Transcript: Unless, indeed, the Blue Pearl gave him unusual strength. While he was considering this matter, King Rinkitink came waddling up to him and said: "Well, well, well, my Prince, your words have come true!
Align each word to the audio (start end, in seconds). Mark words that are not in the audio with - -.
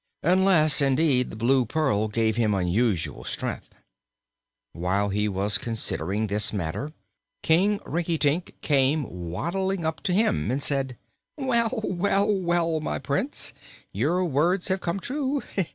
Unless, 0.23 0.81
indeed, 0.81 1.29
the 1.29 1.35
Blue 1.35 1.63
Pearl 1.63 2.07
gave 2.07 2.35
him 2.35 2.55
unusual 2.55 3.23
strength. 3.23 3.69
While 4.73 5.09
he 5.09 5.29
was 5.29 5.59
considering 5.59 6.25
this 6.25 6.51
matter, 6.51 6.91
King 7.43 7.77
Rinkitink 7.85 8.55
came 8.61 9.03
waddling 9.03 9.85
up 9.85 10.01
to 10.01 10.11
him 10.11 10.49
and 10.49 10.63
said: 10.63 10.97
"Well, 11.37 11.81
well, 11.83 12.31
well, 12.33 12.79
my 12.79 12.97
Prince, 12.97 13.53
your 13.91 14.25
words 14.25 14.69
have 14.69 14.81
come 14.81 14.99
true! 14.99 15.43